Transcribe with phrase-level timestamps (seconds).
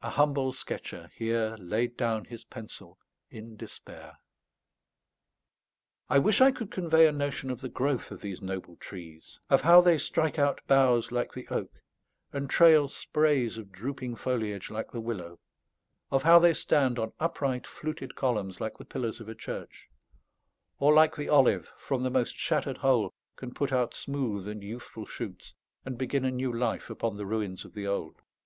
[0.00, 2.96] A humble sketcher here laid down his pencil
[3.30, 4.16] in despair.
[6.08, 9.60] I wish I could convey a notion of the growth of these noble trees; of
[9.60, 11.82] how they strike out boughs like the oak,
[12.32, 15.38] and trail sprays of drooping foliage like the willow;
[16.10, 19.90] of how they stand on upright fluted columns like the pillars of a church;
[20.78, 25.04] or like the olive, from the most shattered hole can put out smooth and youthful
[25.04, 25.52] shoots,
[25.84, 28.16] and begin a new life upon the ruins of the old.